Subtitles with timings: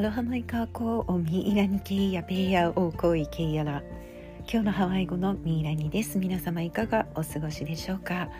[0.00, 3.82] アロハマイカーコーおミイラニケイヤペイヤオーコイケイヤラ
[4.50, 6.16] 今日のハワイ語のミイラニです。
[6.16, 8.30] 皆様いかがお過ごしでしょうか、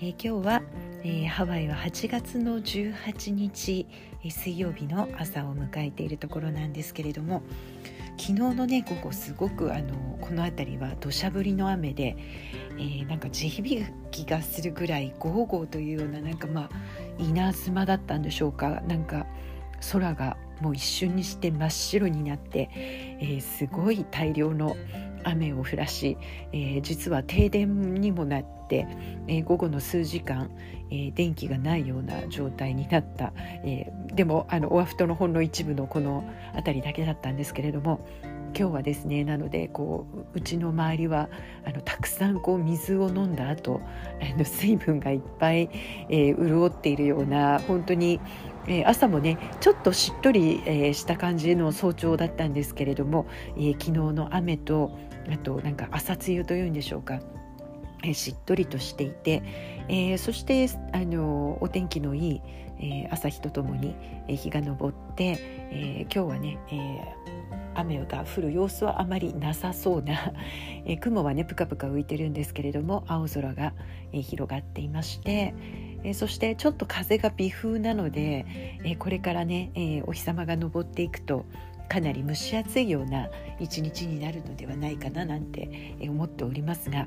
[0.00, 0.62] えー、今日は、
[1.02, 3.88] えー、ハワイは8月の18日、
[4.22, 7.42] えー、水曜日の朝を迎えているところなんですけれども
[8.16, 12.16] 昨日のね午後すごくあのこの辺りは土砂降りの雨で、
[12.78, 16.70] えー、なんか地響きがするぐらいゴーゴーというようななんかまあ
[17.18, 18.80] 稲妻だったんでしょうか？
[18.86, 19.26] なんか
[19.90, 22.70] 空がもう一瞬にして真っ白になって、
[23.20, 24.76] えー、すごい大量の
[25.24, 26.16] 雨を降らし、
[26.52, 28.86] えー、実は停電にもなって、
[29.26, 30.50] えー、午後の数時間、
[30.90, 33.32] えー、電気がないような状態になった、
[33.64, 38.06] えでもあのオアフトのほんの一部のこの辺りだけだったんですけれども
[38.56, 41.30] 今日はですねなのでこううちの周りは
[41.64, 43.80] あのたくさんこう水を飲んだ後
[44.20, 45.70] あの水分がいっぱい、
[46.08, 48.20] え潤っているような本当に
[48.66, 54.96] えー、朝もねちょっとしっとり、えー、した感じの早朝だったんですけれども、えー、昨日の雨と
[55.32, 57.20] あとなんか朝露というんでしょうか、
[58.04, 59.42] え、しっとりとしていて、
[59.88, 62.42] えー、そしてあのお天気のいい、
[62.78, 63.94] えー、朝日とともに、
[64.28, 65.38] えー、日が昇って、
[65.70, 67.32] えー、今日はね、え
[67.74, 70.32] 雨が降る様子はあまりなさそうな、
[70.84, 73.72] え雲はねぷかぷか浮いてるんですけれども青空が、
[74.12, 75.54] え広がっていまして、
[76.04, 78.46] えそしてちょっと風が微風なので、
[78.84, 81.44] えこれからね、えお日様が昇っていくと
[81.92, 83.28] かなり蒸し暑いような
[83.60, 87.06] 一日になるのではないかななんて思っておりますが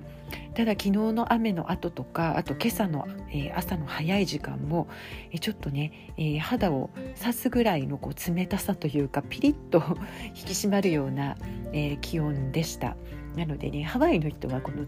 [0.53, 4.87] ただ昨日の雨の後とかあと今朝の、え朝の早い時間も、
[5.31, 9.83] えちょっとね、え肌を刺すぐらいのこう冷たさというかピリッと
[10.33, 11.35] 引き締まるような、
[11.73, 12.95] え気温でした。
[13.35, 14.85] なのでねハワイの人はこの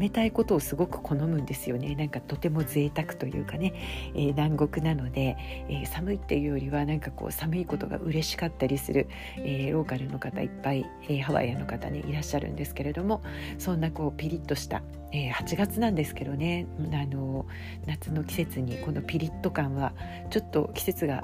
[0.00, 1.94] 冷たいことをすごく好むんですよね。
[1.94, 3.74] なんかとても贅沢というかね、
[4.14, 5.36] えー、南国なので、
[5.68, 13.22] えー、寒いっていうよりはなんかこう寒いことが嬉しかったりする、えー、ローカルの方いっぱい、えハワイアの方ねいらっしゃるんですけれども
[13.58, 14.82] そんなこうピリッとした、
[15.12, 17.46] え8月なんですけどねあの
[17.86, 19.92] 夏の季節にこのピリッと感は
[20.30, 21.22] ちょっと季節が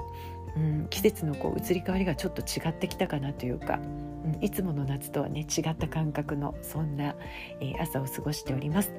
[0.57, 3.79] うん、季節のこう移り変わりがちょっと違ってきたかなというか、
[4.25, 7.13] うん、いつもの夏とはね違った感覚のそんな、
[7.61, 8.91] えー、朝を過ごしております。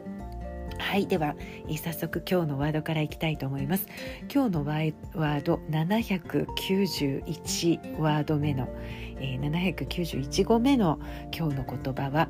[0.78, 1.34] はいでは、
[1.66, 3.88] えー、早速今日のワードからいきたいと思います。
[4.32, 4.94] 今日のワー
[5.42, 8.69] ド791ワード目の、
[9.19, 11.00] えー、791語目の
[11.36, 12.28] 今日の言葉は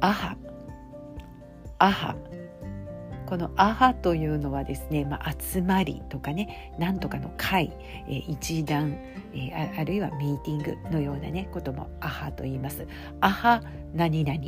[0.00, 0.36] アハ。
[1.78, 2.14] アハ。
[3.32, 7.72] この「アハ」というのはですね、まあ、集まりとかねなんとかの会、
[8.06, 8.94] えー、一団、
[9.32, 12.86] えー、あるいはミーティングのようなねことも「アハ」と言います。
[13.22, 13.62] アハ
[13.94, 14.38] 何々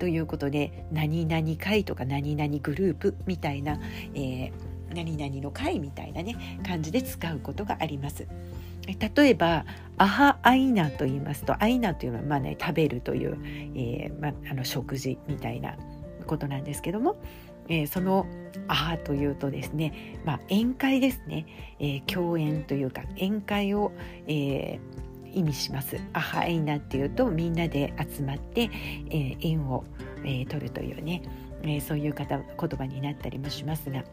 [0.00, 3.78] ということで何々会とか何々グループみたいな、
[4.12, 4.52] えー、
[4.92, 6.34] 何々の会みたいなね
[6.66, 8.26] 感じで使うことがあります。
[8.88, 9.66] 例えば
[9.98, 13.38] 「アハアイナ」と言いますと「アイナ」というのはまあ、ね、食べるという、
[13.76, 15.76] えーまあ、あの食事みたいな
[16.26, 17.16] ことなんですけども
[17.68, 18.26] えー、その
[18.68, 21.46] 「あ」というとですね、まあ、宴会ですね、
[21.78, 23.92] えー、共演というか宴会を、
[24.26, 25.96] えー、意味します。
[26.12, 28.70] アハエイナっていうとみんなで集まって、
[29.10, 29.84] え、縁を、
[30.24, 31.22] え、取るというね、
[31.62, 34.04] え、そういう方言葉になったりもしますが。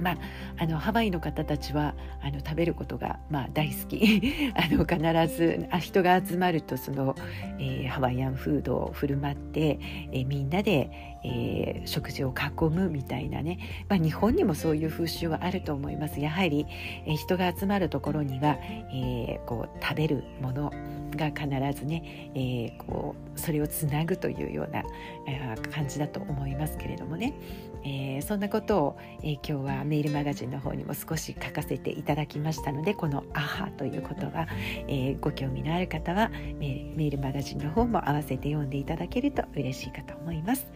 [0.00, 0.16] まあ、
[0.58, 4.54] あのハワイの方たちはあの食べることが、まあ、大好き。
[4.54, 7.14] あの必ずあ人が集まるとその、
[7.58, 9.78] えー、ハワイアンフードを振る舞って、
[10.12, 10.90] えー、みんなで、
[11.24, 16.20] えー、食事を囲むみたいなね、まあ、日本にもそういう風習はあると思います。
[16.20, 16.66] やはり、
[17.06, 18.58] えー、人が集まるところには、
[18.92, 20.72] えー、こう食べるもの
[21.16, 24.82] が必ずね、えー、こうそれをつなぐというような、
[25.26, 27.34] えー、感じだと思いますけれどもね、
[27.84, 34.46] えー、そんなことを、えー、今日はメールマガジンの方にも少し書かせていただきましたのでこの「アハ」という言葉、
[34.88, 40.72] えー、ご興味のある方はメールマガジンの方も合わせて読んでいただけると嬉しいかと思います。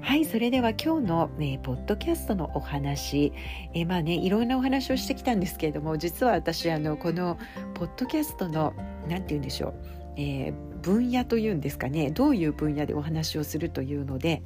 [0.00, 3.32] はいそれでは今日の、えー、ポッドキャストのお話、
[3.74, 7.38] えー、まあねいろんなお話をしてきたんですけれども実は私あのこの
[7.74, 8.72] ポッドキャストの
[9.08, 9.74] 何て言うんでしょう、
[10.16, 14.42] えー、分野というんですかねどういう分野でお話をするというので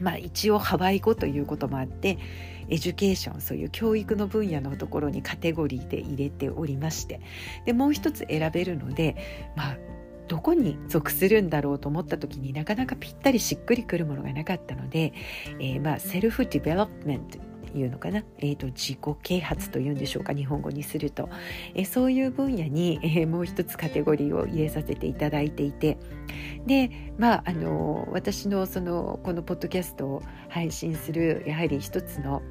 [0.00, 2.18] まあ、一応ハワイ語ということもあって
[2.68, 7.20] education そういう教育の分野のところにカテゴリーで入れておりまして
[7.64, 9.76] でもう一つ選べるのでまあ
[10.28, 15.14] どこに属するんだろうと思った時になかなかぴったりしっくりくるものがなかったので、
[15.58, 17.38] えー、まあ self development
[17.74, 20.32] いうのかな、えーと、自己啓発というんでしょうか？
[20.32, 21.28] 日本語にすると、
[21.74, 25.98] えー、そういう分野に、えー、もう一つカテゴリーを入れさせていただいていて。
[26.66, 32.42] でまああの私のそのこのポッドキャストを配信するやはり一つの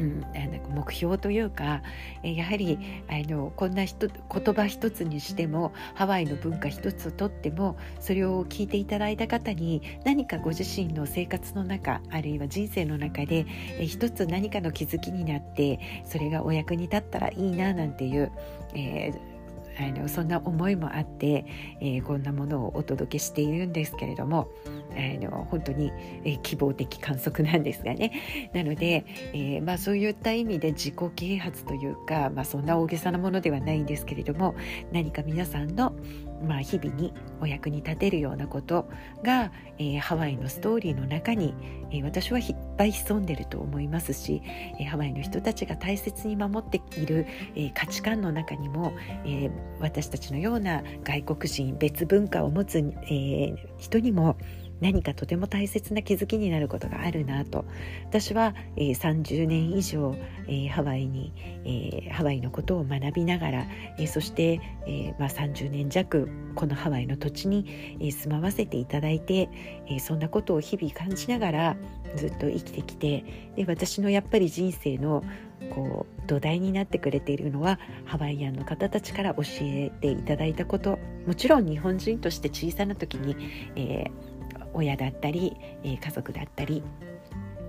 [0.00, 1.82] うん、あの目標というか
[2.22, 13.44] やはりあのこんな人言葉一つにしてもハワイの文化一つとってもそれを聞いていただいた方に何かご自身の生活の中あるいは人生の中で
[13.80, 18.32] 一つ何かの気づきになってそれがお役に立ったらいいななんていう、
[18.74, 19.39] えー
[19.80, 21.46] あのそんな思いもあって、
[21.80, 24.48] えー、こんなものをお届けしているんですけれども
[24.92, 25.90] あの本当に、
[26.24, 28.50] えー、希望的観測なんですがね。
[28.52, 34.54] なので、えー、まあ、そういった意味で自己啓発というか、まあ、そんな大げさなものではないんですけれども
[34.92, 35.94] 何か皆さんの
[36.42, 38.88] まあ、日々にお役に立てるようなこと
[39.22, 41.54] が、えー、ハワイのストーリーの中に、
[41.90, 44.42] えー、私はいっぱい潜んでると思いますし、
[44.78, 48.92] えー、ハワイの人たちが大切に守っている、え価値観の中にも、
[49.26, 49.50] え
[49.80, 54.36] 私たちのような外国人別文化を持つ、え人にも
[54.80, 57.64] 何かとても大切な気づきになることがあるなと。
[58.04, 60.16] 私は、えー、30年以上、
[60.46, 61.32] えー、ハワイに、
[61.64, 63.66] えー、ハワイのことを学びながら、
[63.98, 67.66] えー、そして、えーまあ、30年弱このハワイの土地に、
[68.00, 69.48] えー、住まわせていただいて、
[69.86, 71.76] えー、そんなことを日々感じながら
[72.16, 75.22] ずっと生きてきてで私のやっぱり人生の
[75.70, 80.98] こう土台になってくれているのはハワイアンの方たちから教えていただいたこと。
[81.26, 83.36] もちろん日本人として小さな時に、
[83.76, 84.29] えー、
[84.72, 86.82] 親だったり、え家族だったり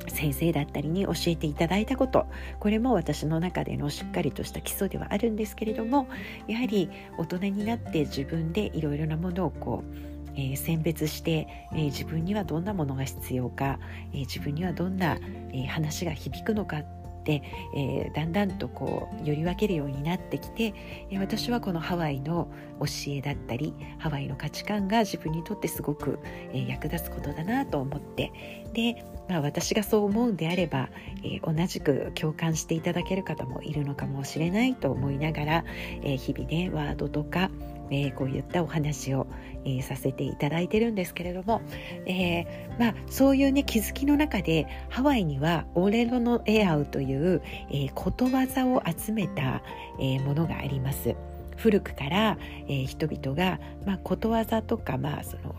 [0.08, 2.26] 先生だったりに教えていただいたこと。
[2.60, 6.08] これも私の中でのしっかりとした基礎ではあるんですけれども
[6.48, 13.80] やはり大人になって自分でいろいろなものをこうえー、選別して、えー、自分にはどんなものが必要か、
[14.14, 15.18] えー、自分にはどんな、
[15.54, 16.84] え話が響くのか、
[17.28, 20.74] えー、だんだんとこうより分けるようになってきて、
[21.10, 26.20] えー、私はこのハワイの教えだったりハワイの価値観が自分にとってすごく、
[26.52, 28.32] えー、役立つことだなと思って。
[28.74, 30.90] で、まあ、私がそう思うんであれば、
[31.24, 35.66] え同じく共感していただける方もいるのかもしれないと思いながら、
[36.04, 37.50] え日々ねワードとか
[37.92, 39.28] えー、こういったお話を、
[39.66, 41.62] えー、させていただいてるんですけれども、
[42.06, 49.62] えー、まあ、そういうね気づきの中でハワイにはオレロのエアウという、えことわざを集めた、
[50.00, 51.16] えものがあります。
[51.58, 55.56] 古くから、え人々が、まあ、ことわざとか、まあ、その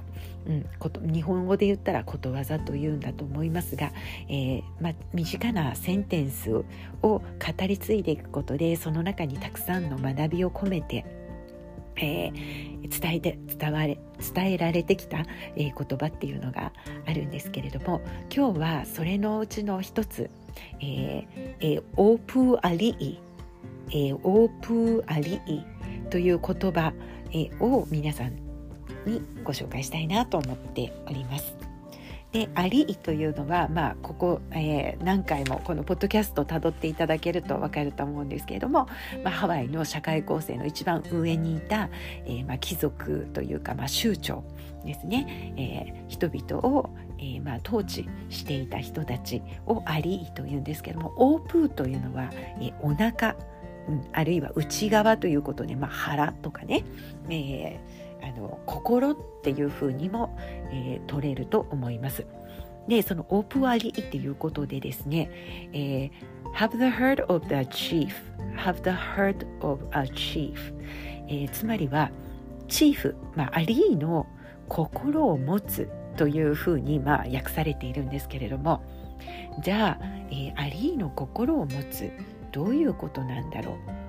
[0.47, 3.93] うん、こと日本語で言ったらことわざというんだと思いますが、
[4.29, 6.65] えーまあ、身近なセンテンスを
[7.03, 7.23] 語
[7.67, 11.22] り継いでいくことでその中にたくさんの学びを込めて
[11.97, 13.99] えー、伝えて伝われ
[14.35, 15.19] 伝えられてきた、
[15.57, 16.73] えー、言葉っていうのが
[17.07, 18.01] あるんですけれども
[18.35, 20.31] 今日はそれのうちの一つ、
[20.81, 23.19] えー、ʻōpū aliʻi、
[23.91, 25.63] えー、ʻōpū aliʻi
[26.11, 26.93] という言葉、
[27.33, 28.37] え、を皆さん
[29.07, 31.72] にご紹介したいなと思っております。
[32.33, 38.89] で aliʻi というのは、まあ、ここ、えー、何回もこのポッドキャストをたどっていただけると分かると思うんですけれども、
[39.23, 41.91] まあ、ハワイの社会構成の一番上にいた、
[42.25, 44.45] えーまあ、貴族というか、まあ、酋長
[44.83, 46.89] ですね、えー、人々を、
[47.19, 52.31] えーまあ、統治していた人たちをアリーというんですけどもオープーというのは、
[52.61, 53.37] えー、お腹、
[53.89, 56.83] うん、あるいは内側ということで、まあ、腹とかね、
[57.29, 57.92] えー
[58.23, 60.37] あの心っていうふうにも、
[60.71, 62.27] えー、取れると思います。
[62.89, 65.31] でそのオープアリっていうことでですね、
[65.73, 68.13] えー、have the heart of the chief
[68.57, 70.55] have the heart of a chief、
[71.29, 72.11] えー、つまりは
[72.69, 74.27] チーフ、まあ、アリーの
[74.69, 78.83] 心を持つというふうに、まあ、訳されているんですけれども
[79.63, 82.11] じゃあ、えー、アリーの心を持つ
[82.51, 84.02] どういうことなんだろう？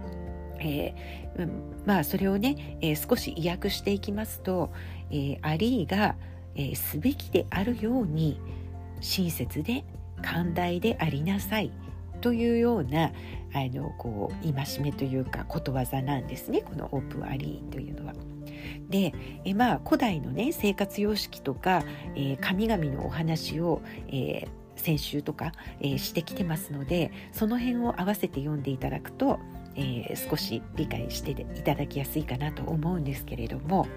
[0.64, 1.50] えー、
[1.86, 4.72] まあそれをね、えー、少し意訳していきますと、
[5.10, 6.16] えー、アリーが、
[6.56, 8.40] えすべきであるように
[9.02, 9.84] 親切で
[10.22, 11.72] 寛大でありなさい
[12.22, 13.12] というような
[13.54, 18.14] あのこう戒めというかことわざなんですねこのオープンアリーというのは。
[18.90, 21.84] でえまあ古代のね生活様式とか、
[22.16, 25.52] え神々のお話を、え先週とか、
[25.82, 29.40] えしてきてますのでその辺を合わせて読んでいただくと
[29.76, 33.88] えー、少し理解していただきやすいかなと思うんですけれども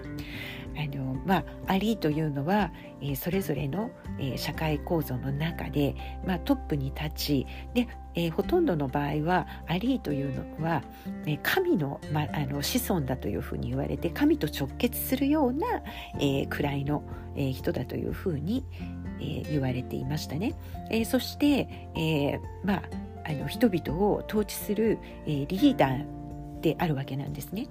[0.77, 10.83] あの、まあ、アリーというのは、えー、それぞれの、えー、社会構造の中で、まあ、トップに立ちで、え、ほとんどの場合はアリーというのは、
[11.25, 15.67] え神の,、まあ、の子孫だというふうに言われて神と直結するような、
[16.19, 17.03] え位の、
[17.35, 18.65] え人だというふうに、
[19.19, 20.55] え言われていましたね。
[20.89, 27.67] えそして、えまああの人々を統治する、えー、リーダーであるわけなんですね。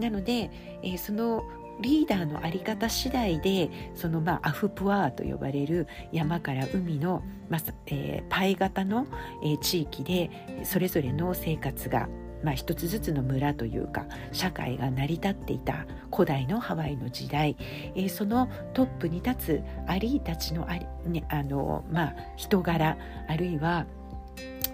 [0.00, 0.50] なので、
[0.82, 1.44] えー、その
[1.80, 9.06] リーダーの在り方次第でそのまあアフプワーと呼ばれる山から海の、まあえー、パイ型の、
[9.42, 10.30] えー、地域で
[10.64, 12.08] それぞれの生活が
[12.42, 17.56] まあ、一つずつの村というか社会が成り立っていた古代のハワイの時代、
[17.94, 23.86] えー、そのトップに立つアリーたちのあり、ねあのまあ、人柄あるいは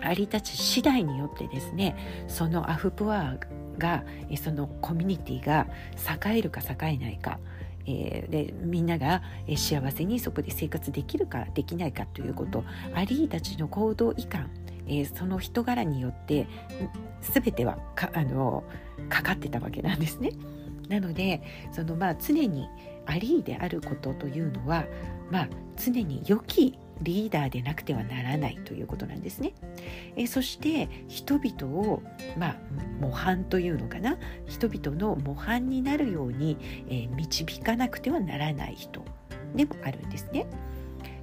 [0.00, 1.96] あり立ち次第によってですね
[2.28, 3.36] そのアフプア
[3.78, 4.04] が
[4.42, 5.66] そのコミュニティが
[6.26, 7.38] 栄えるか栄えないか
[7.86, 9.22] えー、でみんなが
[9.56, 12.64] 幸せにそこで生活できるかできないかということ
[12.94, 14.50] アリーたちの行動いかん、
[14.86, 16.46] えー、その人柄によって
[17.20, 18.64] 全てはかあの
[19.08, 20.30] かかってたわけなんですね。
[20.88, 21.42] なので
[21.72, 22.68] そのまあ常に
[23.06, 24.84] アリーであることというのは、
[25.30, 29.52] まあ、常に良きリーダーでなくてはならないということなんですね。
[30.16, 32.02] えそして人々を、
[32.38, 32.56] まあ、
[33.00, 36.56] 模範というのかな人々の模範になるように、
[36.88, 39.02] え導かなくてはならない人
[39.54, 40.46] でもあるんですね。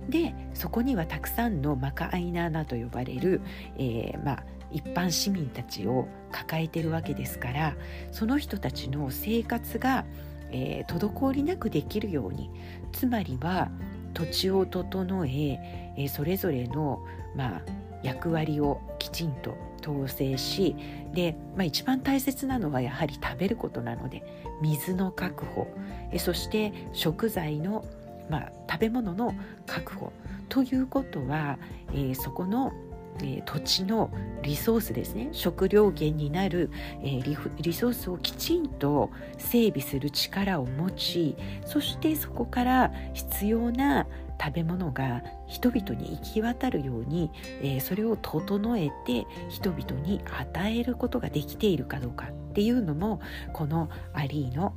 [0.09, 3.41] でそこにはたくさんのマカアイナーナと呼ばれる、
[3.77, 7.75] えー、まあ一般市民たちを抱えてるわけですから
[8.11, 10.05] その人たちの生活が、
[10.51, 12.49] えー、滞りなくできるように
[12.91, 13.69] つまりは
[14.13, 17.03] 土地を整ええそれぞれの、
[17.35, 17.61] まあ、
[18.03, 20.75] 役割をきちんと統制し
[21.13, 24.23] で、まあ、一番大切なのはやはり食べることなので
[24.61, 25.67] 水の確保
[26.11, 27.85] えそして食材の、
[28.29, 29.33] まあ、食べ物の
[29.65, 30.11] 確保
[30.49, 31.57] ということは、
[31.91, 32.73] えー、そこの
[33.21, 34.11] えー、土地の
[34.41, 35.29] リソースですね。
[35.31, 36.69] 食料源になる、
[37.01, 41.35] えー、リリソースをきちんと整備する力を持ち
[41.65, 44.07] そしてそこから必要な
[44.41, 47.29] 食べ物が人々に行き渡るように、
[47.61, 53.19] えー、それを整えて人々に与えることができているかどうかっていうのも
[53.51, 54.73] このアリーの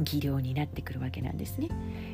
[0.00, 1.68] 技量になってくるわけなんですね。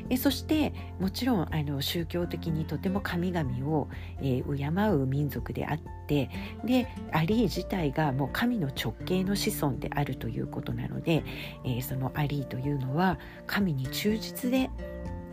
[0.09, 3.87] えそしてもちろんあの宗教的にとても神々を、
[4.19, 6.29] えー、敬う民族であって
[6.65, 11.23] でアリー自体がもう神の直系の子孫であるということなので、
[11.63, 14.69] えー、そのアリーというのは神に忠実で、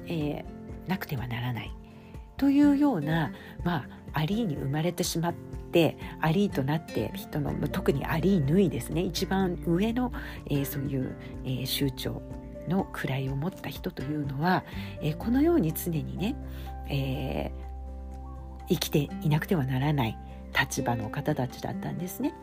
[0.06, 1.74] えー、なくてはならない。
[2.38, 3.32] というような、
[3.64, 5.34] まあ、アリーに生まれてしまっ
[5.72, 9.02] てアリーとなって人の特にアリーヌイですね。
[9.02, 10.12] 一番上の、
[10.46, 12.22] えー、そういう、えー、州長
[12.68, 14.64] の位を持った人というのは、
[15.00, 16.36] えー、このように常にね、
[16.88, 20.18] えー、生きていなくてはならない
[20.58, 22.34] 立場の方たちだったんですね。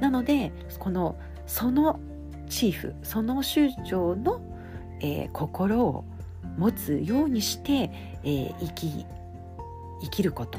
[0.00, 1.16] なのでこの
[1.46, 2.00] その
[2.48, 4.40] チーフその州長の、
[5.00, 6.04] えー、心を
[6.58, 7.90] 持つようにして、
[8.22, 9.06] え、生き
[10.02, 10.58] 生きること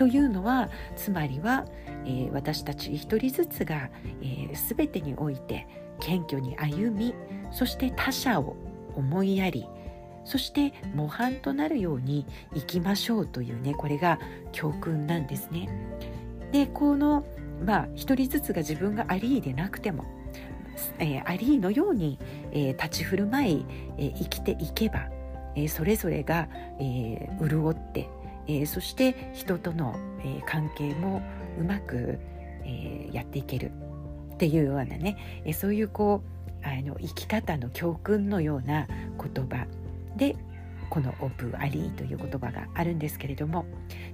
[0.00, 1.66] というのはつまりは、
[2.06, 3.90] えー、私たち一人ずつが、
[4.22, 5.66] えー、全てにおいて
[6.00, 7.14] 謙虚に歩み
[7.52, 8.56] そして他者を
[8.94, 9.66] 思いやり
[10.24, 14.18] そして模範となるように生きましょうというねこれが
[14.52, 15.68] 教訓なんですね。
[16.50, 17.26] でこの
[17.62, 20.06] まあ一人ずつが自分がアリーでなくても、
[20.98, 22.18] えー、アリーのように、
[22.52, 23.66] えー、立ち振る舞い、
[23.98, 25.10] えー、生きていけば、
[25.54, 28.08] えそれぞれが、えー潤って、
[28.58, 31.22] えそして人との、え関係も
[31.58, 32.18] うまく、
[32.64, 33.70] えやっていける
[34.34, 39.66] っていうようなね、えそういうこうあの生き方の教訓のような言葉
[40.16, 40.36] で
[40.90, 43.64] このオブアリーという言葉があるんですけれども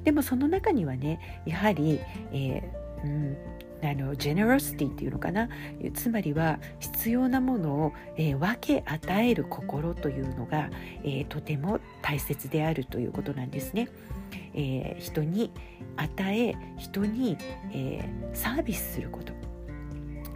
[0.04, 2.00] でもその中にはねやはり、
[2.32, 3.36] えーうん、
[3.82, 5.48] あのジェネロシティっていうのかな
[5.94, 10.70] つまりは必要なものを、えー、分け与える心というのが、
[11.02, 13.88] えー、とても大切であるということなんですね。
[14.54, 15.52] えー、人に
[15.96, 17.36] 与え人に、
[17.72, 19.32] えサービスすること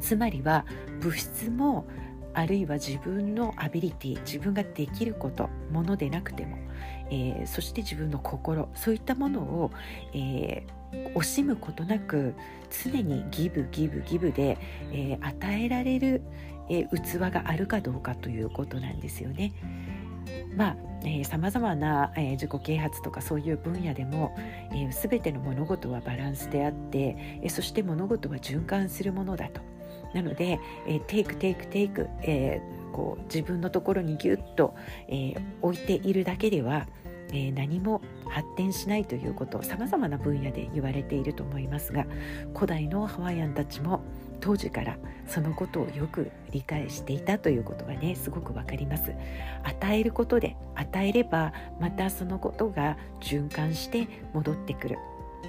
[0.01, 0.65] つまりは
[1.01, 1.87] 物質も
[2.33, 6.57] あるいは自分のアビリティ自分ができることものでなくても、
[7.11, 9.71] えー、そして自分の心そういったものを、
[10.15, 12.35] えー、惜しむことなく
[12.85, 14.59] 常にギブギブギブで、
[14.93, 16.23] えー、与えられる、
[16.69, 19.53] え器があるかどうかということなんですよね。
[20.57, 20.77] まあ
[21.25, 24.37] さまざまな、えー、自己啓発とかそういう分野でも、
[24.71, 29.63] えー、全ての物事はバランスであって、えー、そして物事は循環するものだと。
[30.15, 34.75] なので、えー、 take take take、えー、こう自分のところにギュッと、
[35.09, 36.87] えー、置いているだけでは、
[37.29, 42.07] えー、何も発展しないということさまざまな分野で言われていると思いますが
[42.55, 44.03] 古代のハワイアンたちも
[44.41, 49.13] 当時からそのことをよく理解していたということがねすごくわかります。
[49.63, 54.99] 与えることで与えればまたそのことが循環して戻ってくる。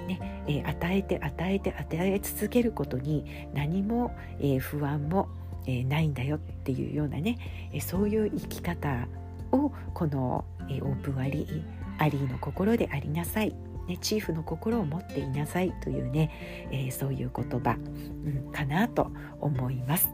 [0.06, 5.28] ねえー、与えて与えて与え続けることに何も、えー、不安も、
[5.66, 7.38] えー、ないんだよっていうようなね、
[7.72, 9.06] えそういう生き方
[9.52, 11.62] をこの、えオープンアリー
[11.98, 13.54] アリーの心でありなさい。
[13.86, 17.76] ね、チーフの心を持っていなさいというね、えー、そういう言葉、
[18.24, 19.10] うん、かなと
[19.40, 20.10] 思います。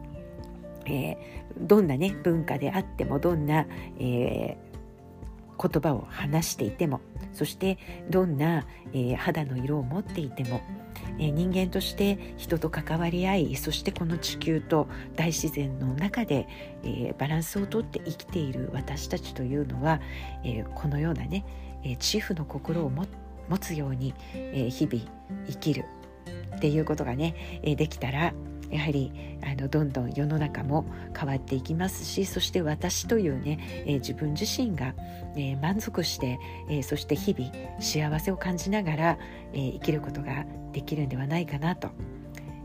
[0.87, 1.17] えー、
[1.61, 3.67] どんなね文化であってもどんな、
[3.99, 7.01] えー、言葉を話していても
[7.33, 10.63] そしてどんな、えー、肌の色を持っていても、
[11.19, 16.49] えー、人間として人と関わり合いそしてこの地球と大自然の中で、
[16.83, 20.01] えー、バランスをとって生きている私たちというのは、
[20.45, 21.45] えー、このようなね、
[21.85, 23.18] えー、チーフの心を持って
[23.49, 25.05] 持つように、え、日々
[25.49, 25.85] 生きる
[26.57, 28.33] っていうことがね、え、できたら
[28.71, 29.13] やはり
[29.43, 30.85] あのどんどん世の中も
[31.19, 34.95] 変わっていきますしそして私というね、えー、自分自身が、
[35.37, 36.39] えー、満足して、
[36.69, 37.51] えー、そして日々
[37.81, 39.19] 幸せを感じながら、
[39.53, 41.89] え生きることができるんではないかなと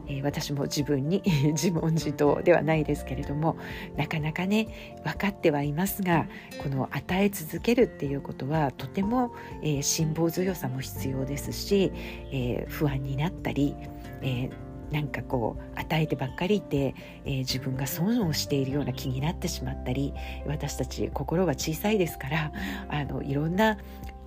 [0.07, 1.21] えー、私も自分に
[1.53, 3.57] 自問自答ではないですけれども
[3.95, 4.67] なかなかね
[5.03, 6.27] 分かってはいますが
[6.61, 11.91] この与え続けるっていうことはとても、えー、辛抱強さも必要ですし、
[12.31, 13.75] えー、不安になったり、
[14.21, 14.49] え
[14.93, 16.93] なんかこう与えてばっかりいて、
[17.25, 20.13] えー、自分が損をしているような気になってしまったり
[20.45, 22.51] 私たち心は小さいですから
[22.87, 23.79] あのいろんな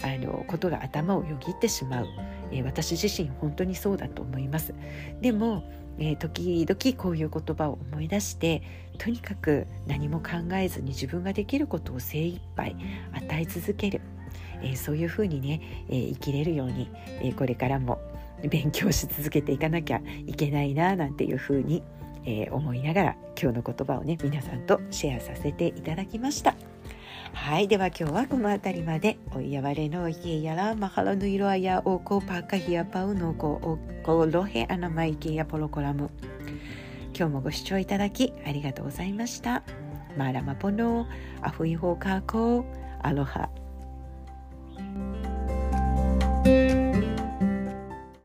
[0.03, 2.07] あのことが頭をよぎってしまう、
[2.51, 4.75] えー、私自身本当にそうだと思います。
[5.21, 5.65] でも、
[5.99, 8.63] えー、時々こういう言葉を思い出して
[8.99, 12.77] とにかく何も考えずに自分ができることを精一杯
[13.13, 14.01] 与え続ける、
[14.63, 16.91] えー、そういうふうにね、え生きれるように、
[17.23, 17.99] えこれからも
[18.51, 21.83] 勉強し続けていかなきゃいけないななんていうふうに、
[22.27, 26.76] え思いながら今日の言葉をね皆さんとシェアさせていただきました。
[27.33, 29.19] はい、では今日はこの辺りまで。
[29.35, 36.11] おいやわれの家やら、マハラの色あやおこパカヒアパウのこおこロヘアナマイケやポロコラム。
[37.17, 39.63] 今日もご視聴いただきありがとうございました。
[40.17, 41.07] マラマポノ
[41.41, 42.65] アフイホーカーコー
[43.03, 43.49] アロハ。